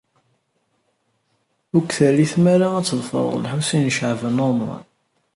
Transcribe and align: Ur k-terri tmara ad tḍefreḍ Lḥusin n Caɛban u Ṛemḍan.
Ur 1.75 1.83
k-terri 1.87 2.25
tmara 2.31 2.69
ad 2.79 2.85
tḍefreḍ 2.85 3.31
Lḥusin 3.43 3.87
n 3.91 3.93
Caɛban 3.97 4.41
u 4.45 4.47
Ṛemḍan. 4.51 4.85